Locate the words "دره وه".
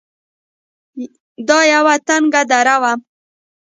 2.51-2.93